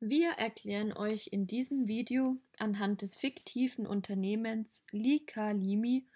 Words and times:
Wir 0.00 0.30
erklären 0.30 0.92
euch 0.92 1.28
in 1.32 1.48
diesem 1.48 1.88
Video 1.88 2.36
anhand 2.56 3.02
des 3.02 3.16
fiktiven 3.16 3.84
Unternehmens 3.84 4.84
Lika-Limi, 4.92 6.06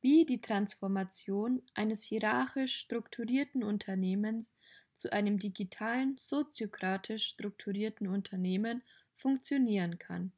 wie 0.00 0.26
die 0.26 0.40
Transformation 0.40 1.62
eines 1.74 2.02
hierarchisch 2.02 2.74
strukturierten 2.74 3.62
Unternehmens 3.62 4.56
zu 4.96 5.12
einem 5.12 5.38
digitalen, 5.38 6.16
soziokratisch 6.18 7.26
strukturierten 7.26 8.08
Unternehmen 8.08 8.82
funktionieren 9.14 10.00
kann. 10.00 10.32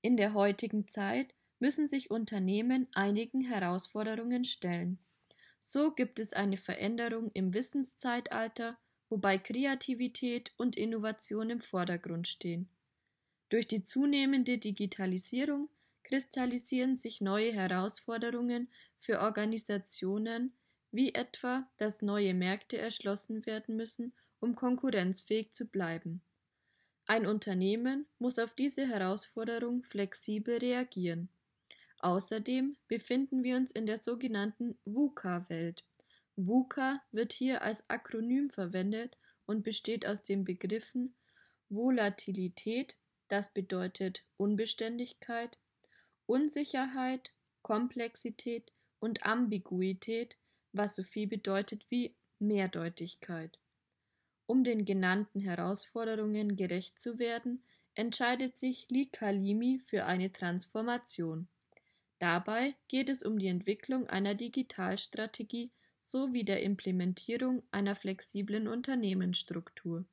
In 0.00 0.16
der 0.16 0.32
heutigen 0.32 0.88
Zeit 0.88 1.34
müssen 1.58 1.86
sich 1.86 2.10
Unternehmen 2.10 2.88
einigen 2.94 3.42
Herausforderungen 3.42 4.44
stellen. 4.44 4.98
So 5.58 5.90
gibt 5.90 6.18
es 6.18 6.32
eine 6.32 6.56
Veränderung 6.56 7.30
im 7.34 7.52
Wissenszeitalter 7.52 8.78
wobei 9.10 9.36
Kreativität 9.36 10.52
und 10.56 10.76
Innovation 10.76 11.50
im 11.50 11.58
Vordergrund 11.58 12.28
stehen. 12.28 12.70
Durch 13.50 13.66
die 13.66 13.82
zunehmende 13.82 14.58
Digitalisierung 14.58 15.68
kristallisieren 16.04 16.96
sich 16.96 17.20
neue 17.20 17.52
Herausforderungen 17.52 18.68
für 18.98 19.20
Organisationen, 19.20 20.52
wie 20.92 21.14
etwa, 21.14 21.68
dass 21.76 22.02
neue 22.02 22.34
Märkte 22.34 22.78
erschlossen 22.78 23.44
werden 23.46 23.76
müssen, 23.76 24.12
um 24.40 24.54
konkurrenzfähig 24.54 25.52
zu 25.52 25.66
bleiben. 25.66 26.22
Ein 27.06 27.26
Unternehmen 27.26 28.06
muss 28.18 28.38
auf 28.38 28.54
diese 28.54 28.86
Herausforderung 28.86 29.82
flexibel 29.82 30.58
reagieren. 30.58 31.28
Außerdem 31.98 32.76
befinden 32.88 33.42
wir 33.42 33.56
uns 33.56 33.72
in 33.72 33.86
der 33.86 33.98
sogenannten 33.98 34.78
VUCA-Welt, 34.84 35.84
VUCA 36.36 37.02
wird 37.12 37.32
hier 37.32 37.62
als 37.62 37.88
Akronym 37.90 38.50
verwendet 38.50 39.16
und 39.46 39.62
besteht 39.62 40.06
aus 40.06 40.22
den 40.22 40.44
Begriffen 40.44 41.14
Volatilität, 41.68 42.96
das 43.28 43.52
bedeutet 43.52 44.24
Unbeständigkeit, 44.36 45.56
Unsicherheit, 46.26 47.32
Komplexität 47.62 48.72
und 48.98 49.24
Ambiguität, 49.24 50.36
was 50.72 50.96
so 50.96 51.02
viel 51.02 51.26
bedeutet 51.26 51.86
wie 51.90 52.14
Mehrdeutigkeit. 52.38 53.58
Um 54.46 54.64
den 54.64 54.84
genannten 54.84 55.40
Herausforderungen 55.40 56.56
gerecht 56.56 56.98
zu 56.98 57.18
werden, 57.18 57.62
entscheidet 57.94 58.56
sich 58.56 58.86
Li 58.88 59.06
Kalimi 59.06 59.78
für 59.78 60.06
eine 60.06 60.32
Transformation. 60.32 61.48
Dabei 62.18 62.74
geht 62.88 63.08
es 63.08 63.22
um 63.22 63.38
die 63.38 63.48
Entwicklung 63.48 64.08
einer 64.08 64.34
Digitalstrategie 64.34 65.72
sowie 66.10 66.44
der 66.44 66.62
Implementierung 66.62 67.62
einer 67.70 67.94
flexiblen 67.94 68.66
Unternehmensstruktur. 68.66 70.04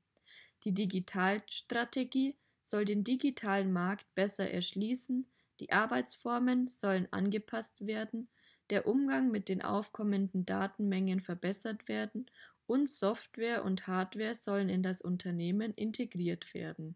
Die 0.63 0.73
Digitalstrategie 0.73 2.35
soll 2.61 2.85
den 2.85 3.03
digitalen 3.03 3.71
Markt 3.71 4.05
besser 4.13 4.49
erschließen, 4.51 5.25
die 5.59 5.71
Arbeitsformen 5.71 6.67
sollen 6.67 7.07
angepasst 7.11 7.87
werden, 7.87 8.27
der 8.69 8.85
Umgang 8.85 9.31
mit 9.31 9.49
den 9.49 9.61
aufkommenden 9.61 10.45
Datenmengen 10.45 11.21
verbessert 11.21 11.87
werden 11.87 12.29
und 12.67 12.89
Software 12.89 13.63
und 13.63 13.87
Hardware 13.87 14.35
sollen 14.35 14.69
in 14.69 14.83
das 14.83 15.01
Unternehmen 15.01 15.73
integriert 15.73 16.53
werden. 16.53 16.95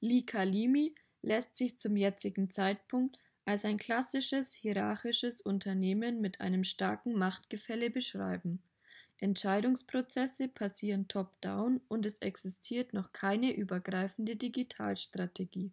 Likalimi 0.00 0.94
lässt 1.22 1.56
sich 1.56 1.78
zum 1.78 1.96
jetzigen 1.96 2.50
Zeitpunkt 2.50 3.18
als 3.46 3.64
ein 3.64 3.78
klassisches 3.78 4.52
hierarchisches 4.52 5.40
Unternehmen 5.40 6.20
mit 6.20 6.40
einem 6.40 6.64
starken 6.64 7.14
Machtgefälle 7.14 7.90
beschreiben. 7.90 8.62
Entscheidungsprozesse 9.18 10.48
passieren 10.48 11.08
top-down 11.08 11.80
und 11.88 12.04
es 12.04 12.18
existiert 12.18 12.92
noch 12.92 13.12
keine 13.12 13.54
übergreifende 13.54 14.36
Digitalstrategie. 14.36 15.72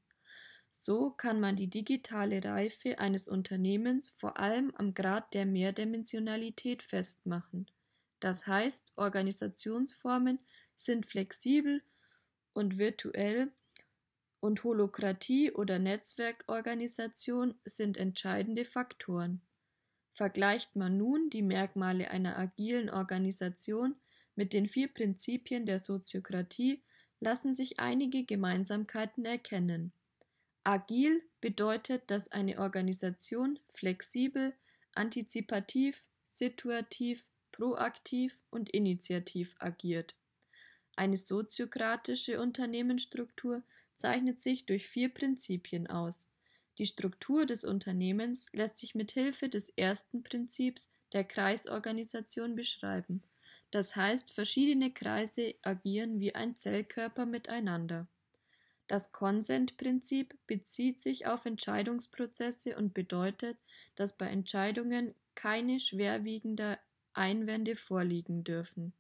So 0.72 1.10
kann 1.12 1.40
man 1.40 1.56
die 1.56 1.70
digitale 1.70 2.44
Reife 2.44 3.00
eines 3.00 3.28
Unternehmens 3.28 4.10
vor 4.10 4.40
allem 4.40 4.74
am 4.76 4.94
Grad 4.94 5.34
der 5.34 5.46
Mehrdimensionalität 5.46 6.84
festmachen. 6.84 7.70
Das 8.20 8.48
heißt, 8.48 8.94
Organisationsformen 8.96 10.40
sind 10.76 11.06
flexibel 11.06 11.84
und 12.54 12.78
virtuell 12.78 13.52
und 14.44 14.66
Holokratie 14.66 15.54
oder 15.54 15.80
Netzwerkorganisation 15.80 17.56
sind 17.64 17.96
entscheidende 17.96 18.66
Faktoren. 18.66 19.42
Vergleicht 20.12 20.76
man 20.76 20.98
nun 20.98 21.30
die 21.30 21.42
Merkmale 21.42 22.12
einer 22.12 22.38
agilen 22.38 22.90
Organisation 22.90 23.96
mit 24.36 24.52
den 24.52 24.68
vier 24.68 24.90
Prinzipien 24.90 25.66
der 25.66 25.80
Soziokratie, 25.80 26.84
lassen 27.22 27.54
sich 27.54 27.80
einige 27.80 28.26
Gemeinsamkeiten 28.26 29.24
erkennen. 29.24 29.94
Agil 30.66 31.24
bedeutet, 31.40 32.12
dass 32.12 32.30
eine 32.30 32.60
Organisation 32.60 33.60
flexibel, 33.74 34.54
antizipativ, 34.94 36.04
situativ, 36.26 37.26
proaktiv 37.54 38.38
und 38.50 38.70
initiativ 38.72 39.56
agiert. 39.60 40.16
Eine 40.98 41.16
soziokratische 41.16 42.42
Unternehmensstruktur 42.42 43.64
zeichnet 43.96 44.42
sich 44.42 44.66
durch 44.66 44.88
vier 44.88 45.10
Prinzipien 45.10 45.88
aus. 45.88 46.32
Die 46.78 46.86
Struktur 46.86 47.46
des 47.46 47.64
Unternehmens 47.64 48.48
lässt 48.52 48.78
sich 48.80 48.96
mit 48.96 49.12
Hilfe 49.12 49.50
des 49.50 49.70
ersten 49.70 50.24
Prinzips 50.24 50.92
der 51.14 51.24
Kreisorganisation 51.24 52.56
beschreiben. 52.56 53.24
Das 53.72 53.96
heißt, 53.96 54.34
verschiedene 54.34 54.92
Kreise 54.92 55.56
agieren 55.62 56.20
wie 56.20 56.36
ein 56.36 56.56
Zellkörper 56.56 57.26
miteinander. 57.26 58.08
Das 58.88 59.12
Consent-Prinzip 59.12 60.38
bezieht 60.46 61.02
sich 61.02 61.26
auf 61.26 61.46
Entscheidungsprozesse 61.46 62.78
und 62.78 62.94
bedeutet, 62.94 63.58
dass 63.96 64.18
bei 64.18 64.28
Entscheidungen 64.28 65.16
keine 65.36 65.80
schwerwiegenden 65.80 66.78
Einwände 67.14 67.76
vorliegen 67.76 68.44
dürfen. 68.44 68.94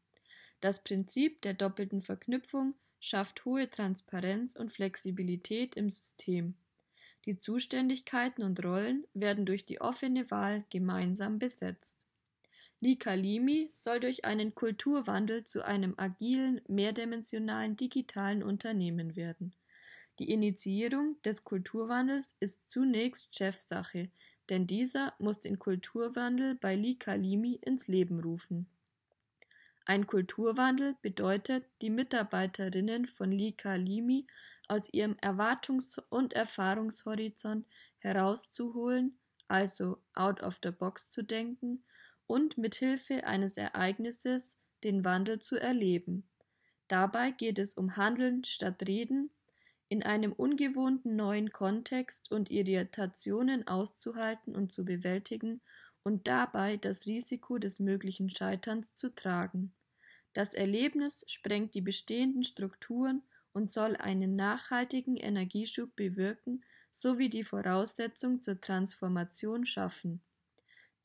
Das 0.61 0.83
Prinzip 0.83 1.41
der 1.41 1.53
doppelten 1.53 2.01
Verknüpfung 2.01 2.75
schafft 3.03 3.43
hohe 3.43 3.69
Transparenz 3.69 4.55
und 4.55 4.71
Flexibilität 4.71 5.75
im 5.75 5.89
System. 5.89 6.55
Die 7.25 7.37
Zuständigkeiten 7.37 8.43
und 8.43 8.63
Rollen 8.63 9.05
werden 9.13 9.45
durch 9.45 9.65
die 9.65 9.81
offene 9.81 10.31
Wahl 10.31 10.63
gemeinsam 10.69 11.37
besetzt. 11.37 11.97
Likalimi 12.79 13.69
soll 13.73 13.99
durch 13.99 14.23
einen 14.23 14.55
Kulturwandel 14.55 15.43
zu 15.43 15.63
einem 15.63 15.95
agilen, 15.97 16.61
mehrdimensionalen 16.69 17.75
digitalen 17.75 18.41
Unternehmen 18.41 19.17
werden. 19.17 19.53
Die 20.19 20.31
Initiierung 20.31 21.21
des 21.23 21.43
Kulturwandels 21.43 22.33
ist 22.39 22.69
zunächst 22.69 23.35
Chefsache, 23.35 24.09
denn 24.49 24.65
dieser 24.65 25.13
muss 25.19 25.41
den 25.41 25.59
Kulturwandel 25.59 26.55
bei 26.55 26.75
Likalimi 26.75 27.59
ins 27.61 27.89
Leben 27.89 28.21
rufen. 28.21 28.67
Ein 29.85 30.07
Kulturwandel 30.07 30.95
bedeutet, 31.01 31.65
die 31.81 31.89
Mitarbeiterinnen 31.89 33.05
von 33.05 33.31
Likalimi 33.31 34.27
aus 34.67 34.91
ihrem 34.93 35.15
Erwartungs- 35.21 35.99
und 36.09 36.33
Erfahrungshorizont 36.33 37.67
herauszuholen, 37.99 39.19
also 39.47 40.01
out 40.13 40.41
of 40.41 40.59
the 40.63 40.71
box 40.71 41.09
zu 41.09 41.21
denken 41.21 41.83
und 42.27 42.57
mit 42.57 42.75
Hilfe 42.75 43.25
eines 43.25 43.57
Ereignisses 43.57 44.57
den 44.83 45.03
Wandel 45.03 45.39
zu 45.39 45.59
erleben. 45.59 46.29
Dabei 46.87 47.31
geht 47.31 47.59
es 47.59 47.73
um 47.73 47.97
Handeln 47.97 48.43
statt 48.45 48.87
Reden, 48.87 49.31
in 49.89 50.01
einem 50.01 50.31
ungewohnten 50.31 51.15
neuen 51.15 51.51
Kontext 51.51 52.31
und 52.31 52.49
Irritationen 52.49 53.67
auszuhalten 53.67 54.55
und 54.55 54.71
zu 54.71 54.85
bewältigen 54.85 55.61
und 56.03 56.27
dabei 56.27 56.77
das 56.77 57.05
Risiko 57.05 57.57
des 57.57 57.79
möglichen 57.79 58.29
Scheiterns 58.29 58.95
zu 58.95 59.13
tragen. 59.13 59.73
Das 60.33 60.53
Erlebnis 60.53 61.23
sprengt 61.27 61.75
die 61.75 61.81
bestehenden 61.81 62.43
Strukturen 62.43 63.21
und 63.53 63.69
soll 63.69 63.95
einen 63.95 64.35
nachhaltigen 64.35 65.15
Energieschub 65.15 65.95
bewirken 65.95 66.63
sowie 66.91 67.29
die 67.29 67.43
Voraussetzung 67.43 68.41
zur 68.41 68.59
Transformation 68.59 69.65
schaffen. 69.65 70.21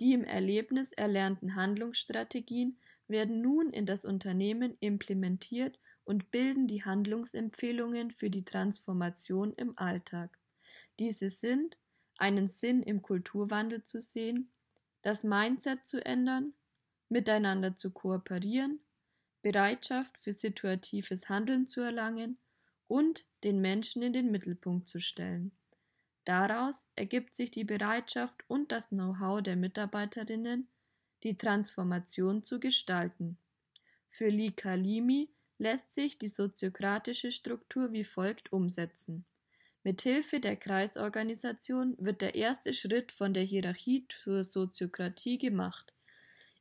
Die 0.00 0.12
im 0.12 0.24
Erlebnis 0.24 0.92
erlernten 0.92 1.56
Handlungsstrategien 1.56 2.78
werden 3.08 3.40
nun 3.40 3.70
in 3.70 3.86
das 3.86 4.04
Unternehmen 4.04 4.76
implementiert 4.80 5.78
und 6.04 6.30
bilden 6.30 6.66
die 6.66 6.84
Handlungsempfehlungen 6.84 8.10
für 8.10 8.30
die 8.30 8.44
Transformation 8.44 9.52
im 9.54 9.76
Alltag. 9.76 10.38
Diese 10.98 11.30
sind 11.30 11.76
einen 12.16 12.48
Sinn 12.48 12.82
im 12.82 13.02
Kulturwandel 13.02 13.82
zu 13.82 14.00
sehen, 14.00 14.50
das 15.02 15.24
Mindset 15.24 15.86
zu 15.86 16.04
ändern, 16.04 16.54
miteinander 17.08 17.76
zu 17.76 17.90
kooperieren, 17.90 18.80
Bereitschaft 19.42 20.18
für 20.18 20.32
situatives 20.32 21.28
Handeln 21.28 21.66
zu 21.66 21.80
erlangen 21.80 22.38
und 22.86 23.26
den 23.44 23.60
Menschen 23.60 24.02
in 24.02 24.12
den 24.12 24.30
Mittelpunkt 24.30 24.88
zu 24.88 25.00
stellen. 25.00 25.52
Daraus 26.24 26.88
ergibt 26.94 27.34
sich 27.34 27.50
die 27.50 27.64
Bereitschaft 27.64 28.44
und 28.48 28.72
das 28.72 28.88
Know-how 28.88 29.42
der 29.42 29.56
Mitarbeiterinnen, 29.56 30.68
die 31.22 31.38
Transformation 31.38 32.42
zu 32.42 32.60
gestalten. 32.60 33.38
Für 34.10 34.28
Li 34.28 34.50
Kalimi 34.52 35.30
lässt 35.58 35.92
sich 35.92 36.18
die 36.18 36.28
soziokratische 36.28 37.32
Struktur 37.32 37.92
wie 37.92 38.04
folgt 38.04 38.52
umsetzen. 38.52 39.24
Mithilfe 39.84 40.40
der 40.40 40.56
Kreisorganisation 40.56 41.96
wird 41.98 42.20
der 42.20 42.34
erste 42.34 42.74
Schritt 42.74 43.12
von 43.12 43.32
der 43.32 43.44
Hierarchie 43.44 44.06
zur 44.08 44.44
Soziokratie 44.44 45.38
gemacht. 45.38 45.92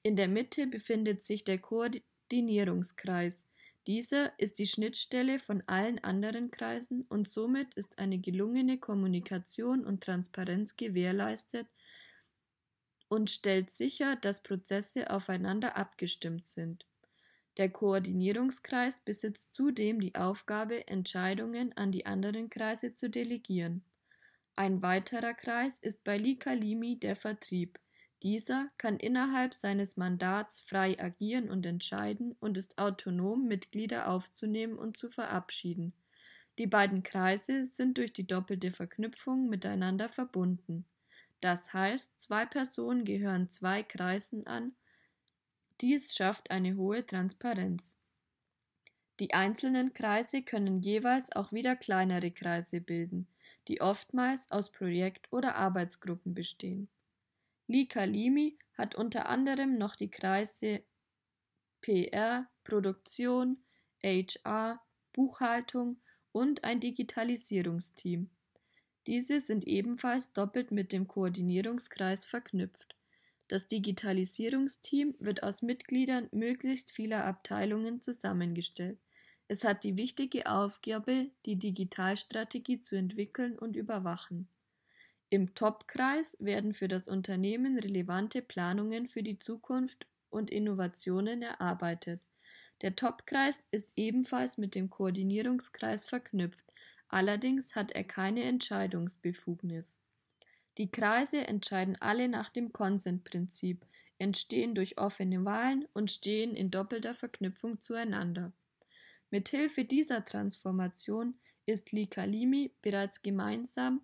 In 0.03 0.15
der 0.15 0.27
Mitte 0.27 0.67
befindet 0.67 1.23
sich 1.23 1.43
der 1.43 1.57
Koordinierungskreis. 1.57 3.49
Dieser 3.87 4.37
ist 4.37 4.59
die 4.59 4.67
Schnittstelle 4.67 5.39
von 5.39 5.63
allen 5.65 6.03
anderen 6.03 6.51
Kreisen 6.51 7.03
und 7.09 7.27
somit 7.27 7.73
ist 7.73 7.99
eine 7.99 8.19
gelungene 8.19 8.77
Kommunikation 8.77 9.85
und 9.85 10.03
Transparenz 10.03 10.75
gewährleistet 10.75 11.67
und 13.09 13.31
stellt 13.31 13.69
sicher, 13.69 14.15
dass 14.17 14.43
Prozesse 14.43 15.09
aufeinander 15.09 15.77
abgestimmt 15.77 16.47
sind. 16.47 16.85
Der 17.57 17.69
Koordinierungskreis 17.69 18.99
besitzt 18.99 19.55
zudem 19.55 19.99
die 19.99 20.13
Aufgabe, 20.13 20.87
Entscheidungen 20.87 21.75
an 21.75 21.91
die 21.91 22.05
anderen 22.05 22.51
Kreise 22.51 22.93
zu 22.93 23.09
delegieren. 23.09 23.83
Ein 24.55 24.83
weiterer 24.83 25.33
Kreis 25.33 25.79
ist 25.79 26.03
bei 26.03 26.17
Likalimi 26.17 26.99
der 26.99 27.15
Vertrieb. 27.15 27.79
Dieser 28.21 28.69
kann 28.77 28.97
innerhalb 28.97 29.55
seines 29.55 29.97
Mandats 29.97 30.59
frei 30.59 30.99
agieren 30.99 31.49
und 31.49 31.65
entscheiden 31.65 32.35
und 32.39 32.57
ist 32.57 32.77
autonom, 32.77 33.47
Mitglieder 33.47 34.09
aufzunehmen 34.09 34.77
und 34.77 34.97
zu 34.97 35.09
verabschieden. 35.09 35.93
Die 36.59 36.67
beiden 36.67 37.03
Kreise 37.03 37.67
sind 37.67 37.97
durch 37.97 38.13
die 38.13 38.25
doppelte 38.25 38.71
Verknüpfung 38.71 39.49
miteinander 39.49 40.09
verbunden. 40.09 40.85
Das 41.41 41.73
heißt, 41.73 42.19
zwei 42.19 42.45
Personen 42.45 43.05
gehören 43.05 43.49
zwei 43.49 43.83
Kreisen 43.83 44.47
an 44.47 44.73
dies 45.81 46.15
schafft 46.15 46.51
eine 46.51 46.75
hohe 46.75 47.05
Transparenz. 47.05 47.97
Die 49.19 49.33
einzelnen 49.33 49.93
Kreise 49.93 50.43
können 50.43 50.81
jeweils 50.81 51.31
auch 51.35 51.51
wieder 51.51 51.75
kleinere 51.75 52.31
Kreise 52.31 52.81
bilden, 52.81 53.27
die 53.67 53.81
oftmals 53.81 54.51
aus 54.51 54.71
Projekt- 54.71 55.31
oder 55.31 55.55
Arbeitsgruppen 55.55 56.33
bestehen. 56.33 56.89
Lika 57.67 58.03
Limi 58.03 58.57
hat 58.77 58.95
unter 58.95 59.27
anderem 59.27 59.77
noch 59.77 59.95
die 59.95 60.09
Kreise 60.09 60.83
PR, 61.81 62.47
Produktion, 62.63 63.57
HR, 64.03 64.81
Buchhaltung 65.13 65.99
und 66.31 66.63
ein 66.63 66.79
Digitalisierungsteam. 66.79 68.29
Diese 69.07 69.39
sind 69.39 69.65
ebenfalls 69.65 70.33
doppelt 70.33 70.71
mit 70.71 70.91
dem 70.91 71.07
Koordinierungskreis 71.07 72.25
verknüpft. 72.25 72.96
Das 73.47 73.67
Digitalisierungsteam 73.67 75.15
wird 75.19 75.43
aus 75.43 75.61
Mitgliedern 75.61 76.27
möglichst 76.31 76.91
vieler 76.91 77.25
Abteilungen 77.25 78.01
zusammengestellt. 78.01 78.99
Es 79.47 79.63
hat 79.63 79.85
die 79.85 79.97
wichtige 79.97 80.51
Aufgabe, 80.51 81.31
die 81.45 81.57
Digitalstrategie 81.57 82.81
zu 82.81 82.97
entwickeln 82.97 83.57
und 83.57 83.77
überwachen. 83.77 84.49
Im 85.29 85.53
Top-Kreis 85.55 86.37
werden 86.39 86.73
für 86.73 86.87
das 86.87 87.07
Unternehmen 87.07 87.77
relevante 87.77 88.41
Planungen 88.41 89.07
für 89.07 89.23
die 89.23 89.39
Zukunft 89.39 90.07
und 90.29 90.51
Innovationen 90.51 91.41
erarbeitet. 91.41 92.21
Der 92.81 92.95
Top-Kreis 92.95 93.65
ist 93.71 93.93
ebenfalls 93.95 94.57
mit 94.57 94.75
dem 94.75 94.89
Koordinierungskreis 94.89 96.05
verknüpft, 96.05 96.65
allerdings 97.07 97.75
hat 97.75 97.91
er 97.91 98.03
keine 98.03 98.43
Entscheidungsbefugnis. 98.43 99.99
Die 100.77 100.91
Kreise 100.91 101.47
entscheiden 101.47 101.95
alle 101.99 102.27
nach 102.27 102.49
dem 102.49 102.71
Consent-Prinzip, 102.71 103.85
entstehen 104.19 104.75
durch 104.75 104.97
offene 104.97 105.43
Wahlen 105.43 105.87
und 105.93 106.11
stehen 106.11 106.55
in 106.55 106.69
doppelter 106.69 107.15
Verknüpfung 107.15 107.81
zueinander. 107.81 108.53
Mithilfe 109.31 109.85
dieser 109.85 110.23
Transformation 110.23 111.35
ist 111.65 111.91
Likalimi 111.91 112.71
bereits 112.81 113.21
gemeinsam 113.21 114.01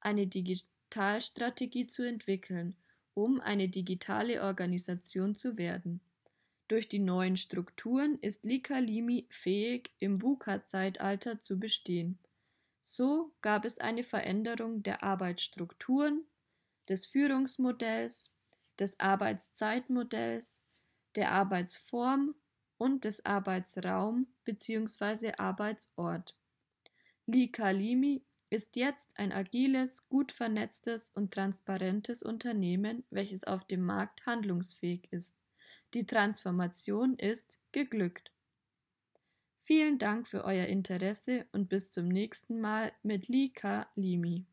eine 0.00 0.26
Digitalstrategie 0.26 1.86
zu 1.86 2.02
entwickeln, 2.02 2.76
um 3.14 3.40
eine 3.40 3.68
digitale 3.68 4.42
Organisation 4.42 5.34
zu 5.34 5.56
werden. 5.56 6.00
Durch 6.68 6.88
die 6.88 6.98
neuen 6.98 7.36
Strukturen 7.36 8.18
ist 8.20 8.44
Likalimi 8.44 9.26
fähig, 9.30 9.90
im 9.98 10.20
VUCA-Zeitalter 10.20 11.40
zu 11.40 11.58
bestehen. 11.58 12.18
So 12.90 13.34
gab 13.42 13.66
es 13.66 13.78
eine 13.78 14.02
Veränderung 14.02 14.82
der 14.82 15.02
Arbeitsstrukturen, 15.02 16.24
des 16.88 17.04
Führungsmodells, 17.04 18.34
des 18.78 18.98
Arbeitszeitmodells, 18.98 20.64
der 21.14 21.32
Arbeitsform 21.32 22.34
und 22.78 23.04
des 23.04 23.26
Arbeitsraum 23.26 24.26
bzw. 24.44 25.32
Arbeitsort. 25.36 26.34
Likalimi 27.26 28.24
ist 28.48 28.74
jetzt 28.76 29.18
ein 29.18 29.32
agiles, 29.32 30.08
gut 30.08 30.32
vernetztes 30.32 31.10
und 31.10 31.34
transparentes 31.34 32.22
Unternehmen, 32.22 33.04
welches 33.10 33.44
auf 33.44 33.66
dem 33.66 33.84
Markt 33.84 34.24
handlungsfähig 34.24 35.12
ist. 35.12 35.36
Die 35.92 36.06
Transformation 36.06 37.18
ist 37.18 37.60
geglückt. 37.70 38.32
Vielen 39.68 39.98
Dank 39.98 40.26
für 40.26 40.44
euer 40.44 40.64
Interesse 40.64 41.44
und 41.52 41.68
bis 41.68 41.90
zum 41.90 42.08
nächsten 42.08 42.58
Mal 42.58 42.90
mit 43.02 43.28
Lika 43.28 43.86
Limi. 43.96 44.46